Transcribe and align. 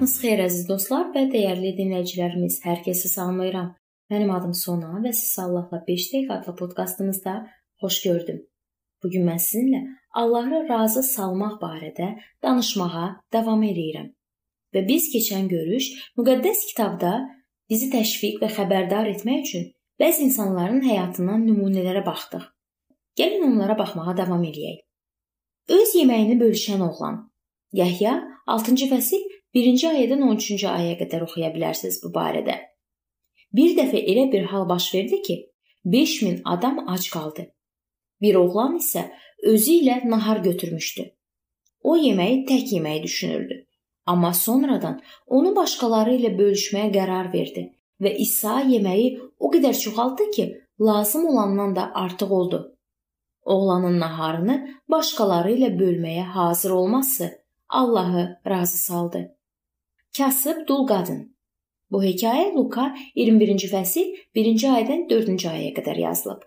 Vaxtınız 0.00 0.20
xeyir 0.22 0.40
əziz 0.40 0.62
dostlar 0.64 1.10
və 1.12 1.26
dəyərli 1.28 1.74
dinləyicilərimiz. 1.76 2.54
Hər 2.64 2.78
kəsi 2.86 3.10
salamlayıram. 3.10 3.66
Mənim 4.08 4.30
adım 4.32 4.54
Sona 4.56 4.94
və 5.04 5.10
siz 5.12 5.34
Allahla 5.42 5.82
5 5.88 6.04
dəqiqə 6.12 6.36
adlı 6.38 6.54
podkastımızda 6.56 7.34
xoş 7.82 7.98
gördüm. 8.06 8.38
Bu 9.02 9.10
gün 9.12 9.26
mən 9.28 9.36
sizinlə 9.44 9.82
Allahı 10.16 10.62
razı 10.70 11.02
salmaq 11.04 11.58
barədə 11.60 12.06
danışmağa 12.42 13.08
davam 13.36 13.60
edirəm. 13.66 14.06
Və 14.72 14.86
biz 14.88 15.10
keçən 15.12 15.50
görüş 15.52 15.90
müqəddəs 16.16 16.62
kitabda 16.70 17.10
bizi 17.68 17.90
təşviq 17.92 18.38
və 18.40 18.48
xəbərdar 18.56 19.10
etmək 19.10 19.44
üçün 19.44 19.66
bəzi 20.00 20.24
insanların 20.30 20.80
həyatından 20.86 21.44
nümunələrə 21.50 22.06
baxdıq. 22.06 22.46
Gəlin 23.20 23.44
onlara 23.50 23.76
baxmağa 23.82 24.16
davam 24.22 24.48
eləyək. 24.48 24.80
Öz 25.76 25.94
yeməyini 26.00 26.40
bölüşən 26.40 26.88
oğlan 26.88 27.20
Yəhya 27.76 28.16
6-cı 28.48 28.88
fəsil 28.94 29.28
1-ci 29.54 29.88
ayədən 29.90 30.20
13-cü 30.22 30.66
ayəyə 30.70 30.96
qədər 31.00 31.24
oxuya 31.26 31.48
bilərsiniz 31.54 31.96
bu 32.04 32.12
barədə. 32.14 32.54
Bir 33.52 33.72
dəfə 33.78 33.98
elə 34.12 34.28
bir 34.32 34.44
hal 34.52 34.68
baş 34.68 34.92
verdi 34.94 35.22
ki, 35.26 35.36
5000 35.84 36.42
adam 36.44 36.84
ac 36.88 37.08
qaldı. 37.10 37.46
Bir 38.22 38.34
oğlan 38.38 38.76
isə 38.78 39.08
özü 39.42 39.72
ilə 39.80 39.96
nahar 40.10 40.38
götürmüşdü. 40.44 41.08
O 41.82 41.96
yeməyi 41.96 42.44
tək 42.46 42.76
yeməyi 42.76 43.02
düşünürdü. 43.02 43.56
Amma 44.06 44.32
sonradan 44.34 45.00
onu 45.26 45.54
başqaları 45.56 46.14
ilə 46.20 46.30
bölüşməyə 46.38 46.92
qərar 46.94 47.32
verdi 47.32 47.66
və 48.00 48.14
İsa 48.22 48.60
yeməyi 48.68 49.18
o 49.38 49.50
qədər 49.50 49.74
çoxaltdı 49.82 50.30
ki, 50.36 50.46
lazım 50.80 51.26
olandan 51.26 51.76
da 51.76 51.90
artıq 51.94 52.30
oldu. 52.30 52.60
Oğlanın 53.42 53.98
naharını 54.00 54.56
başqaları 54.88 55.56
ilə 55.58 55.74
bölməyə 55.82 56.22
hazır 56.38 56.70
olması 56.70 57.32
Allahı 57.68 58.40
razı 58.46 58.78
saldı. 58.78 59.39
Kasıb 60.16 60.68
dul 60.68 60.86
qadın. 60.86 61.36
Bu 61.90 62.02
hekayə 62.04 62.54
Luka 62.54 62.94
21-ci 63.16 63.68
fəsil 63.70 64.08
1-ci 64.34 64.66
ayədən 64.70 65.04
4-cü 65.10 65.48
ayəyə 65.50 65.74
qədər 65.76 66.00
yazılıb. 66.02 66.42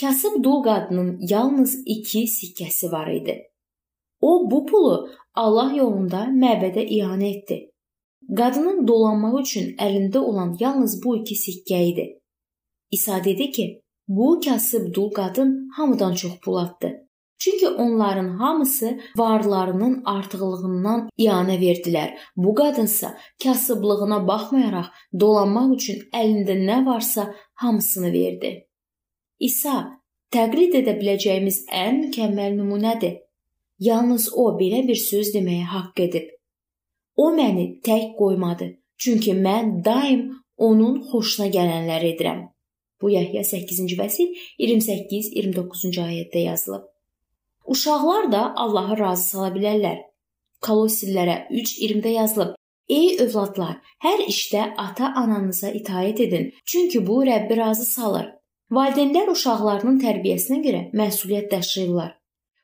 Kasıb 0.00 0.38
dul 0.44 0.62
qadının 0.64 1.18
yalnız 1.30 1.74
2 1.86 2.24
sikkəsi 2.36 2.92
var 2.92 3.10
idi. 3.12 3.36
O 4.20 4.50
bu 4.50 4.66
pulu 4.66 5.10
Allah 5.34 5.74
yolunda 5.76 6.24
məbədə 6.44 6.86
ianə 6.98 7.28
etdi. 7.36 7.58
Qadının 8.38 8.86
dolanmaq 8.88 9.40
üçün 9.42 9.74
əlində 9.76 10.18
olan 10.18 10.56
yalnız 10.60 11.02
bu 11.04 11.16
iki 11.20 11.36
sikkə 11.36 11.84
idi. 11.92 12.06
İsa 12.90 13.24
dedi 13.24 13.50
ki, 13.50 13.82
bu 14.08 14.40
kasıb 14.44 14.94
dul 14.94 15.10
qadın 15.10 15.68
hamıdan 15.76 16.14
çox 16.14 16.40
pul 16.40 16.56
atdı. 16.56 17.03
Çünki 17.38 17.68
onların 17.68 18.28
hamısı 18.28 18.98
varlarının 19.16 20.02
artıqlığından 20.04 21.08
iyanə 21.18 21.56
verdilər. 21.60 22.14
Bu 22.36 22.54
qadınsa 22.54 23.18
kasıblığına 23.42 24.28
baxmayaraq 24.28 24.88
dolanmaq 25.20 25.74
üçün 25.76 25.98
əlində 26.12 26.56
nə 26.68 26.86
varsa 26.86 27.34
hamısını 27.54 28.12
verdi. 28.12 28.52
İsa 29.40 29.74
təqlid 30.34 30.78
edə 30.80 30.94
biləcəyimiz 31.00 31.64
ən 31.82 32.00
mükəmməl 32.04 32.56
nümunədir. 32.60 33.18
Yalnız 33.78 34.30
o 34.32 34.46
belə 34.60 34.86
bir 34.88 34.96
söz 34.96 35.34
deməyə 35.34 35.66
haqq 35.74 36.00
edib. 36.06 36.30
O 37.16 37.30
məni 37.34 37.66
tək 37.86 38.14
qoymadı, 38.18 38.70
çünki 38.96 39.34
mən 39.34 39.84
daim 39.84 40.24
onun 40.56 41.02
xoşuna 41.10 41.50
gələnləri 41.56 42.14
edirəm. 42.14 42.40
Bu 43.02 43.10
Yəhya 43.10 43.42
8-ci 43.42 43.98
fəsil 43.98 44.30
28-29-cu 44.58 46.02
ayədə 46.08 46.46
yazılıb. 46.48 46.93
Uşaqlar 47.64 48.32
da 48.32 48.52
Allahı 48.56 48.98
razı 48.98 49.28
sala 49.28 49.48
bilərlər. 49.56 49.98
Kolossillərə 50.62 51.36
3:20-də 51.50 52.08
yazılıb: 52.08 52.54
Ey 52.88 53.16
övladlar, 53.24 53.76
hər 54.04 54.20
işdə 54.32 54.74
ata-ananıza 54.76 55.70
itaat 55.70 56.20
edin, 56.20 56.52
çünki 56.66 57.06
bu 57.06 57.24
Rəbbi 57.24 57.56
razı 57.56 57.84
salır. 57.84 58.26
Valideynlər 58.70 59.30
uşaqlarının 59.32 59.98
tərbiyəsinə 60.00 60.60
görə 60.66 60.82
məsuliyyət 61.00 61.50
daşıyırlar. 61.50 62.12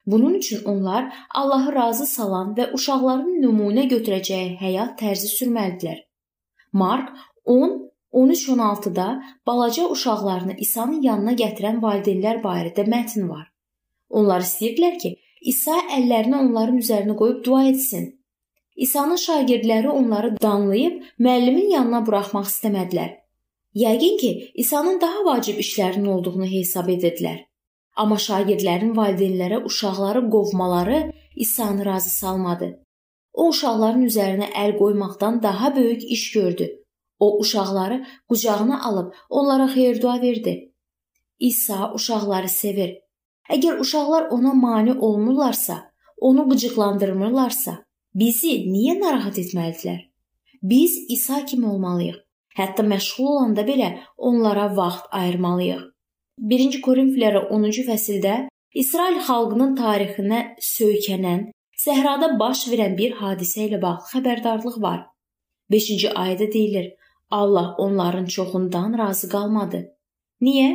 Bunun 0.06 0.34
üçün 0.34 0.64
onlar 0.64 1.12
Allahı 1.34 1.74
razı 1.74 2.06
salan 2.06 2.54
və 2.58 2.72
uşaqların 2.76 3.40
nümunə 3.44 3.84
götürəcəyi 3.92 4.56
həyat 4.60 4.98
tərzi 5.00 5.28
sürməlidirlər. 5.36 5.98
Mark 6.72 7.16
10 7.44 7.90
13-16-da 8.12 9.22
balaca 9.46 9.88
uşaqlarını 9.88 10.54
İsa'nın 10.58 11.02
yanına 11.02 11.32
gətirən 11.42 11.78
valideynlər 11.82 12.42
barədə 12.42 12.84
mətn 12.90 13.28
var. 13.28 13.46
Onlar 14.10 14.42
istəyirdilər 14.46 14.98
ki, 15.02 15.16
İsa 15.40 15.76
əllərini 15.96 16.36
onların 16.36 16.80
üzərinə 16.82 17.14
qoyub 17.16 17.44
dua 17.44 17.64
etsin. 17.70 18.08
İsa'nın 18.76 19.20
şagirdləri 19.22 19.88
onları 19.88 20.34
danlayıb 20.42 21.02
müəllimin 21.24 21.70
yanına 21.74 22.00
buraxmaq 22.06 22.48
istəmədilər. 22.50 23.10
Yəqin 23.74 24.16
ki, 24.20 24.30
İsa'nın 24.54 25.00
daha 25.00 25.24
vacib 25.24 25.58
işlərinin 25.64 26.08
olduğunu 26.14 26.46
hesab 26.50 26.88
edirdilər. 26.88 27.38
Amma 27.96 28.18
şagirdlərin 28.26 28.94
valideynlərə 28.96 29.64
uşaqları 29.64 30.22
qovmaları 30.30 31.00
İsa'nı 31.36 31.86
razı 31.86 32.10
salmadı. 32.10 32.70
O 33.32 33.48
uşaqların 33.52 34.06
üzərinə 34.06 34.48
əl 34.62 34.76
qoymaqdan 34.78 35.42
daha 35.42 35.76
böyük 35.76 36.04
iş 36.16 36.32
gördü. 36.32 36.66
O 37.18 37.38
uşaqları 37.40 38.06
qucağına 38.28 38.84
alıb 38.88 39.12
onlara 39.28 39.66
xeyir-dua 39.74 40.20
verdi. 40.22 40.72
İsa 41.38 41.94
uşaqları 41.94 42.48
sevir 42.48 42.98
Əgər 43.50 43.80
uşaqlar 43.82 44.28
ona 44.34 44.52
mane 44.54 44.92
olmurlarsa, 44.92 45.76
onu 46.20 46.46
qıcıqlandırmırlarsa, 46.50 47.72
bizi 48.14 48.52
niyə 48.70 48.98
narahat 49.00 49.38
etməlidirlər? 49.42 50.00
Biz 50.62 50.92
İsa 51.08 51.44
kimi 51.44 51.66
olmalıyıq. 51.66 52.18
Hətta 52.58 52.82
məşğul 52.82 53.26
olanda 53.26 53.62
belə 53.66 53.88
onlara 54.18 54.76
vaxt 54.76 55.06
ayırmalıyıq. 55.10 55.82
1-ci 56.52 56.80
Korinfillərə 56.84 57.42
10-cu 57.56 57.84
fəsildə 57.88 58.34
İsrail 58.82 59.18
xalqının 59.26 59.74
tarixinə 59.76 60.40
söykənən, 60.62 61.48
səhrada 61.84 62.30
baş 62.38 62.66
verən 62.72 62.96
bir 62.98 63.16
hadisə 63.18 63.66
ilə 63.66 63.80
bağlı 63.82 64.06
xəbərdarlıq 64.12 64.78
var. 64.82 65.00
5-ci 65.72 66.12
ayədə 66.22 66.52
deyilir: 66.52 66.92
Allah 67.30 67.74
onların 67.78 68.26
çoxundan 68.26 68.98
razı 68.98 69.28
qalmadı. 69.28 69.80
Niyə? 70.40 70.70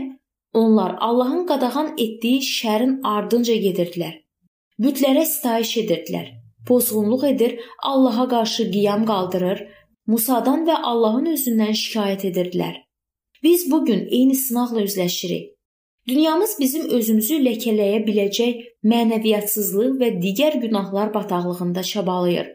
Onlar 0.55 0.95
Allahın 0.99 1.45
qadağan 1.47 1.89
etdiyi 2.03 2.41
şərin 2.47 2.99
ardınca 3.03 3.55
gedirdilər. 3.63 4.13
Bütlərə 4.79 5.25
sitayiş 5.27 5.71
edirdilər. 5.81 6.29
Pozğunluq 6.67 7.25
edir, 7.29 7.57
Allaha 7.83 8.27
qarşı 8.33 8.69
qiyam 8.71 9.03
qaldırır, 9.09 9.65
Musadan 10.07 10.63
və 10.69 10.77
Allahın 10.91 11.27
özündən 11.33 11.75
şikayət 11.81 12.23
edirdilər. 12.29 12.77
Biz 13.43 13.71
bu 13.71 13.85
gün 13.85 14.07
eyni 14.07 14.35
sınaqla 14.35 14.85
üzləşirik. 14.87 15.51
Dünyamız 16.07 16.55
bizim 16.59 16.87
özümüzü 16.99 17.41
ləkələyə 17.49 17.99
biləcək 18.07 18.63
mənəviyyatsızlıq 18.93 19.99
və 20.01 20.09
digər 20.23 20.59
günahlar 20.63 21.13
bataqlığında 21.13 21.83
çabalayır. 21.83 22.47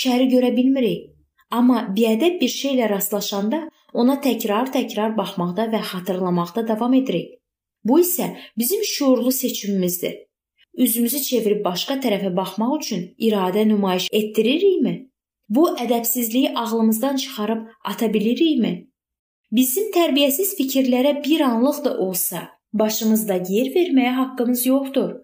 Şəri 0.00 0.32
görə 0.32 0.56
bilmirik, 0.56 1.17
amma 1.50 1.86
biədəb 1.96 2.40
bir 2.40 2.52
şeylə 2.52 2.88
rastlaşanda 2.90 3.68
Ona 3.96 4.18
təkrar-təkrar 4.24 5.14
baxmaqda 5.16 5.68
və 5.72 5.80
xatırlamaqda 5.90 6.66
davam 6.68 6.94
edirik. 6.94 7.38
Bu 7.84 8.00
isə 8.00 8.34
bizim 8.58 8.82
şuurlu 8.84 9.32
seçimimizdir. 9.32 10.14
Üzümüzü 10.84 11.20
çevirib 11.22 11.64
başqa 11.64 11.96
tərəfə 12.04 12.34
baxmaq 12.36 12.74
üçün 12.80 13.06
iradə 13.28 13.64
nümayiş 13.68 14.08
etdiririkmi? 14.12 14.94
Bu 15.48 15.64
ədəbsizliyi 15.84 16.52
ağlımızdan 16.54 17.16
çıxarıb 17.16 17.64
ata 17.84 18.12
bilirikmi? 18.14 18.74
Bizim 19.52 19.88
tərbiyəsiz 19.96 20.52
fikirlərə 20.58 21.24
bir 21.24 21.40
anlıq 21.40 21.84
da 21.84 21.96
olsa 21.98 22.44
başımızda 22.72 23.40
yer 23.48 23.72
verməyə 23.78 24.12
haqqımız 24.20 24.66
yoxdur. 24.66 25.16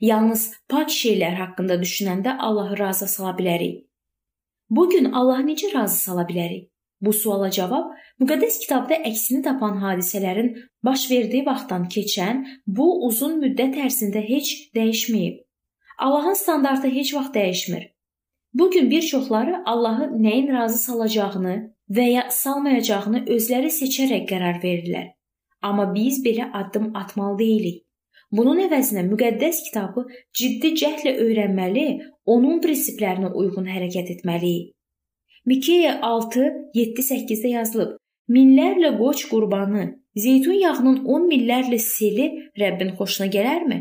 Yalnız 0.00 0.50
pak 0.68 0.88
şeylər 0.88 1.36
haqqında 1.42 1.76
düşünəndə 1.84 2.38
Allahı 2.38 2.78
razı 2.78 3.08
sala 3.08 3.36
bilərik. 3.36 3.89
Bu 4.70 4.90
gün 4.90 5.12
Allahı 5.12 5.42
necə 5.42 5.74
razı 5.74 5.96
sala 5.98 6.22
bilərik? 6.28 6.70
Bu 7.00 7.12
suala 7.12 7.50
cavab 7.50 7.92
müqəddəs 8.22 8.58
kitabda 8.62 8.98
əksini 9.10 9.42
tapan 9.42 9.78
hadisələrin 9.82 10.50
baş 10.84 11.06
verdiyi 11.10 11.46
vaxtdan 11.46 11.88
keçən 11.94 12.44
bu 12.66 12.88
uzun 13.06 13.38
müddət 13.44 13.78
ərzində 13.86 14.22
heç 14.26 14.52
dəyişməyib. 14.76 15.40
Allahın 15.98 16.38
standartı 16.42 16.88
heç 16.88 17.14
vaxt 17.14 17.34
dəyişmir. 17.36 17.84
Bu 18.54 18.70
gün 18.70 18.90
bir 18.90 19.02
çoxları 19.02 19.62
Allahı 19.66 20.10
nəyin 20.26 20.52
razı 20.52 20.78
salacağını 20.78 21.56
və 21.96 22.06
ya 22.10 22.24
salmayacağını 22.30 23.24
özləri 23.34 23.70
seçərək 23.80 24.26
qərar 24.30 24.62
verirlər. 24.64 25.06
Amma 25.62 25.94
biz 25.94 26.24
belə 26.24 26.50
addım 26.52 26.92
atmalı 26.96 27.38
deyilik. 27.38 27.86
Bunun 28.32 28.60
əvəzinə 28.62 29.02
müqəddəs 29.08 29.64
kitabı 29.66 30.04
ciddi 30.38 30.70
cəhdlə 30.80 31.16
öyrənməli, 31.24 31.86
onun 32.34 32.60
prinsiplərinə 32.64 33.32
uyğun 33.40 33.66
hərəkət 33.74 34.14
etməliyik. 34.16 34.70
Mikeya 35.50 35.94
6:7-8-də 36.06 37.54
yazılıb: 37.56 37.96
Minlərlə 38.34 38.90
qoç 38.98 39.24
qurbanı, 39.30 39.86
zeytun 40.24 40.58
yağının 40.64 41.00
10 41.16 41.24
minlərlə 41.30 41.78
seli 41.82 42.26
Rəbbin 42.60 42.92
xoşuna 42.98 43.26
gələrmi? 43.36 43.78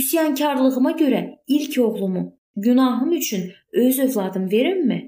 Üsyankarlığıma 0.00 0.92
görə 1.02 1.22
ilk 1.48 1.78
oğlumu, 1.84 2.24
günahım 2.56 3.12
üçün 3.12 3.52
öz 3.72 3.98
övladım 3.98 4.50
verimmi? 4.50 5.00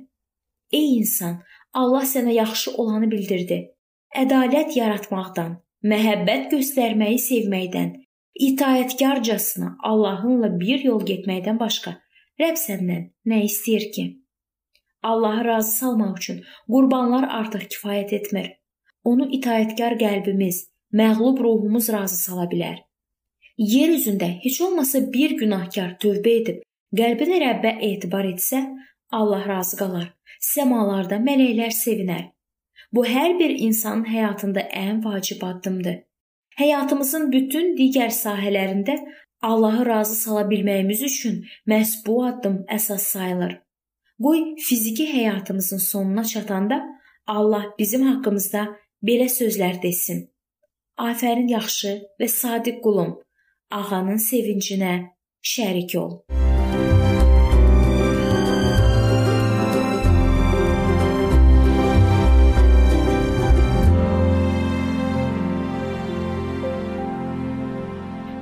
Ey 0.73 0.97
insan, 0.99 1.43
Allah 1.75 2.07
sənə 2.15 2.33
yaxşı 2.33 2.73
olanı 2.81 3.11
bildirdi. 3.11 3.59
Ədalət 4.17 4.77
yaratmaqdan, 4.77 5.59
məhəbbət 5.85 6.49
göstərməyi 6.55 7.19
sevməkdən, 7.27 7.93
itaətkarcasına 8.49 9.77
Allahınla 9.91 10.51
bir 10.61 10.85
yol 10.89 11.05
getməkdən 11.11 11.61
başqa 11.61 11.99
Rəbb 12.43 12.59
səndən 12.59 13.05
nə 13.31 13.43
istəyir 13.49 13.89
ki? 13.95 14.05
Allahı 15.03 15.45
razı 15.45 15.71
salmaq 15.77 16.19
üçün 16.19 16.43
qurbanlar 16.73 17.27
artıq 17.39 17.69
kifayət 17.75 18.15
etmir. 18.19 18.49
Onu 19.05 19.29
itaətkar 19.39 19.97
qəlbimiz, 20.03 20.59
məğlub 21.01 21.41
ruhumuz 21.45 21.89
razı 21.95 22.19
sala 22.19 22.47
bilər. 22.53 22.77
Yer 23.59 23.91
üzündə 23.99 24.29
heç 24.45 24.61
olmasa 24.67 25.01
bir 25.15 25.35
günahkar 25.41 25.97
tövbə 26.03 26.37
edib 26.43 26.63
qəlbinə 26.99 27.41
Rəbbə 27.43 27.73
etibar 27.89 28.29
etsə, 28.29 28.63
Allah 29.13 29.43
razı 29.49 29.79
qalar. 29.81 30.09
Səmalarda 30.43 31.19
mələklər 31.23 31.75
sevinər. 31.77 32.31
Bu 32.93 33.05
hər 33.07 33.39
bir 33.39 33.53
insanın 33.67 34.05
həyatında 34.05 34.65
ən 34.85 35.03
vacib 35.05 35.43
addımdır. 35.49 36.01
Həyatımızın 36.61 37.31
bütün 37.33 37.75
digər 37.79 38.13
sahələrində 38.13 38.99
Allahı 39.43 39.87
razı 39.87 40.15
sala 40.15 40.43
bilməyimiz 40.51 41.03
üçün 41.03 41.45
məhz 41.67 42.07
bu 42.07 42.25
addım 42.25 42.65
əsas 42.69 43.07
sayılır. 43.15 43.59
Qoy 44.23 44.43
fiziki 44.67 45.07
həyatımızın 45.15 45.79
sonuna 45.79 46.25
çatanda 46.25 46.79
Allah 47.27 47.65
bizim 47.79 48.07
haqqımızda 48.07 48.63
belə 49.03 49.27
sözlər 49.39 49.83
desin. 49.83 50.29
Afərin 50.99 51.51
yaxşı 51.51 51.97
və 52.21 52.29
sadiq 52.29 52.79
qulum, 52.85 53.19
ağanın 53.71 54.23
sevincinə 54.31 54.95
şərik 55.55 55.99
ol. 55.99 56.42